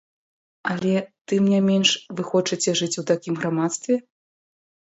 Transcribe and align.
Але, 0.75 0.95
тым 1.33 1.43
не 1.53 1.59
менш, 1.69 1.89
вы 2.21 2.25
хочаце 2.31 2.75
жыць 2.81 2.99
у 3.03 3.07
такім 3.13 3.33
грамадстве? 3.45 3.93